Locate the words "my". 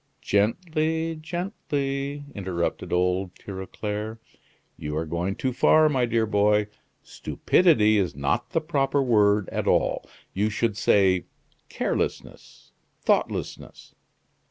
5.89-6.07